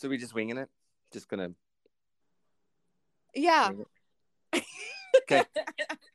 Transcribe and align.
So 0.00 0.08
we 0.08 0.16
just 0.16 0.34
winging 0.34 0.56
it? 0.56 0.70
Just 1.12 1.28
gonna 1.28 1.50
Yeah. 3.34 3.70
Okay. 4.54 5.44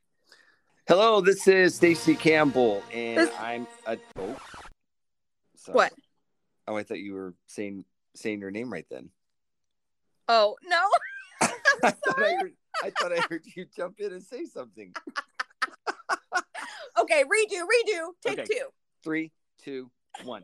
Hello, 0.88 1.21
this 1.21 1.47
is 1.47 1.76
Stacy 1.76 2.16
Campbell, 2.16 2.82
and 2.92 3.20
This- 3.20 3.36
I'm 3.40 3.68
a. 3.86 4.00
Oh, 4.18 4.36
sorry. 5.56 5.76
What? 5.76 5.94
Oh, 6.68 6.76
I 6.76 6.82
thought 6.82 6.98
you 6.98 7.13
were 7.13 7.36
saying 7.46 7.86
saying 8.16 8.39
your 8.39 8.50
name 8.50 8.73
right 8.73 8.88
then. 8.89 9.09
Oh 10.27 10.55
no. 10.63 10.81
I 11.83 11.91
thought 11.91 12.23
I, 12.23 12.36
heard, 12.39 12.54
I 12.83 12.89
thought 12.89 13.13
I 13.13 13.21
heard 13.29 13.43
you 13.55 13.65
jump 13.75 13.99
in 13.99 14.13
and 14.13 14.23
say 14.23 14.45
something. 14.45 14.93
Okay, 16.97 17.23
redo, 17.23 17.59
redo. 17.59 18.07
Take 18.25 18.39
Okay. 18.39 18.45
two. 18.49 18.67
Three, 19.04 19.31
two, 19.61 19.91
one. 20.23 20.43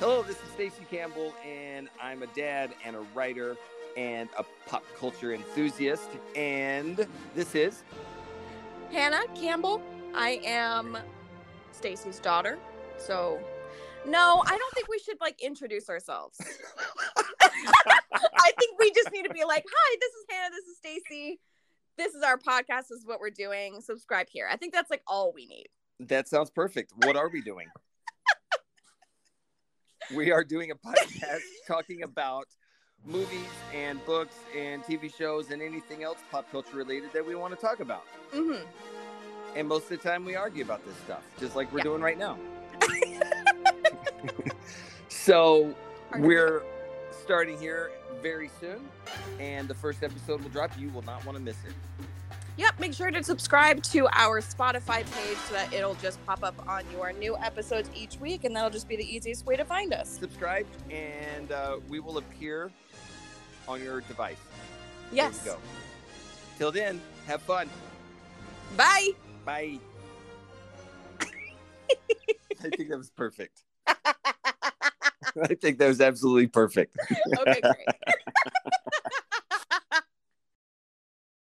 Hello, 0.00 0.22
this 0.22 0.36
is 0.36 0.50
Stacy 0.52 0.84
Campbell, 0.90 1.32
and 1.46 1.88
I'm 2.02 2.22
a 2.22 2.26
dad 2.28 2.74
and 2.84 2.96
a 2.96 3.00
writer 3.14 3.56
and 3.96 4.28
a 4.36 4.44
pop 4.68 4.84
culture 4.98 5.32
enthusiast. 5.32 6.10
And 6.34 7.06
this 7.34 7.54
is 7.54 7.82
Hannah 8.90 9.24
Campbell. 9.34 9.80
I 10.14 10.40
am 10.44 10.98
Stacy's 11.72 12.18
daughter. 12.18 12.58
So 12.98 13.40
no, 14.06 14.42
I 14.44 14.50
don't 14.58 14.74
think 14.74 14.88
we 14.88 14.98
should 14.98 15.16
like 15.20 15.40
introduce 15.42 15.88
ourselves. 15.88 16.38
I 17.40 18.52
think 18.58 18.78
we 18.78 18.92
just 18.92 19.10
need 19.12 19.24
to 19.24 19.32
be 19.32 19.44
like, 19.44 19.64
"Hi, 19.72 19.96
this 20.00 20.12
is 20.12 20.24
Hannah. 20.28 20.54
This 20.54 20.64
is 20.66 20.76
Stacy. 20.76 21.40
This 21.96 22.14
is 22.14 22.22
our 22.22 22.36
podcast. 22.36 22.88
This 22.88 22.98
is 22.98 23.06
what 23.06 23.20
we're 23.20 23.30
doing. 23.30 23.80
Subscribe 23.80 24.26
here." 24.28 24.48
I 24.50 24.56
think 24.56 24.72
that's 24.74 24.90
like 24.90 25.02
all 25.06 25.32
we 25.32 25.46
need. 25.46 25.66
that 26.00 26.28
sounds 26.28 26.50
perfect. 26.50 26.92
What 27.04 27.16
are 27.16 27.28
we 27.28 27.40
doing? 27.40 27.68
we 30.14 30.32
are 30.32 30.44
doing 30.44 30.70
a 30.70 30.74
podcast 30.74 31.40
talking 31.66 32.02
about 32.02 32.46
movies 33.06 33.46
and 33.74 34.04
books 34.06 34.34
and 34.56 34.82
TV 34.84 35.14
shows 35.14 35.50
and 35.50 35.60
anything 35.62 36.02
else 36.02 36.18
pop 36.30 36.50
culture 36.50 36.76
related 36.76 37.12
that 37.12 37.26
we 37.26 37.34
want 37.34 37.54
to 37.54 37.60
talk 37.60 37.80
about. 37.80 38.04
hmm 38.32 38.56
And 39.56 39.68
most 39.68 39.84
of 39.84 39.88
the 39.90 39.96
time, 40.08 40.24
we 40.24 40.36
argue 40.36 40.64
about 40.64 40.84
this 40.84 40.96
stuff, 41.04 41.22
just 41.38 41.54
like 41.56 41.70
we're 41.72 41.78
Yeah. 41.78 41.84
doing 41.84 42.02
right 42.02 42.18
now. 42.18 42.38
so 45.08 45.74
we're 46.18 46.62
starting 47.22 47.58
here 47.58 47.90
very 48.22 48.50
soon, 48.60 48.88
and 49.38 49.68
the 49.68 49.74
first 49.74 50.02
episode 50.02 50.42
will 50.42 50.50
drop. 50.50 50.70
You 50.78 50.88
will 50.90 51.02
not 51.02 51.24
want 51.24 51.36
to 51.38 51.42
miss 51.44 51.56
it. 51.64 51.72
Yep, 52.56 52.78
make 52.78 52.92
sure 52.94 53.10
to 53.10 53.22
subscribe 53.24 53.82
to 53.84 54.06
our 54.12 54.40
Spotify 54.40 55.04
page 55.12 55.36
so 55.48 55.54
that 55.54 55.72
it'll 55.72 55.96
just 55.96 56.24
pop 56.24 56.44
up 56.44 56.54
on 56.68 56.84
your 56.92 57.12
new 57.12 57.36
episodes 57.36 57.90
each 57.96 58.18
week, 58.20 58.44
and 58.44 58.54
that'll 58.54 58.70
just 58.70 58.88
be 58.88 58.94
the 58.94 59.04
easiest 59.04 59.44
way 59.44 59.56
to 59.56 59.64
find 59.64 59.92
us. 59.92 60.08
Subscribe, 60.08 60.66
and 60.88 61.50
uh, 61.50 61.78
we 61.88 61.98
will 61.98 62.18
appear 62.18 62.70
on 63.66 63.82
your 63.82 64.02
device. 64.02 64.36
Yes. 65.10 65.38
There 65.38 65.54
you 65.54 65.58
go. 65.58 65.64
Till 66.58 66.70
then, 66.70 67.00
have 67.26 67.42
fun. 67.42 67.68
Bye. 68.76 69.10
Bye. 69.44 69.78
I 71.20 72.70
think 72.76 72.88
that 72.88 72.98
was 72.98 73.10
perfect. 73.10 73.64
I 73.86 75.54
think 75.60 75.78
that 75.78 75.88
was 75.88 76.00
absolutely 76.00 76.46
perfect. 76.46 76.96
Okay, 77.40 77.60
great. 77.60 77.86